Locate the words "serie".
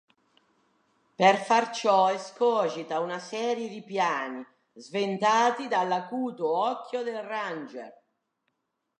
3.19-3.69